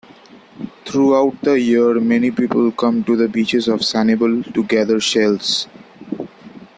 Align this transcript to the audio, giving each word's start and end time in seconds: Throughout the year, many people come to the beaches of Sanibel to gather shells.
Throughout 0.83 1.39
the 1.43 1.59
year, 1.59 1.99
many 1.99 2.31
people 2.31 2.71
come 2.71 3.03
to 3.03 3.15
the 3.15 3.27
beaches 3.27 3.67
of 3.67 3.81
Sanibel 3.81 4.51
to 4.51 4.63
gather 4.63 4.99
shells. 4.99 5.67